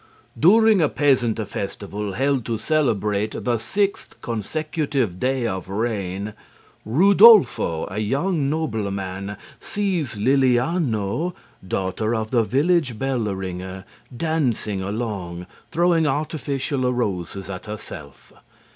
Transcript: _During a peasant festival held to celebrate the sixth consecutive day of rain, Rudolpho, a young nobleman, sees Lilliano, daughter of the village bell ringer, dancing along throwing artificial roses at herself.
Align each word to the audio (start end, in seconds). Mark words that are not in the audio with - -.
_During 0.41 0.81
a 0.81 0.89
peasant 0.89 1.37
festival 1.47 2.13
held 2.13 2.43
to 2.47 2.57
celebrate 2.57 3.43
the 3.45 3.59
sixth 3.59 4.19
consecutive 4.23 5.19
day 5.19 5.45
of 5.45 5.69
rain, 5.69 6.33
Rudolpho, 6.87 7.85
a 7.87 7.99
young 7.99 8.49
nobleman, 8.49 9.37
sees 9.59 10.15
Lilliano, 10.17 11.35
daughter 11.67 12.15
of 12.15 12.31
the 12.31 12.41
village 12.41 12.97
bell 12.97 13.25
ringer, 13.25 13.85
dancing 14.17 14.81
along 14.81 15.45
throwing 15.69 16.07
artificial 16.07 16.91
roses 16.91 17.47
at 17.47 17.67
herself. 17.67 18.33